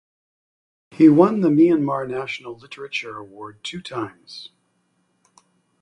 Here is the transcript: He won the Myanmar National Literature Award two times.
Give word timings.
He 0.89 1.09
won 1.09 1.41
the 1.41 1.49
Myanmar 1.51 2.09
National 2.09 2.57
Literature 2.57 3.19
Award 3.19 3.63
two 3.63 3.83
times. 3.83 4.49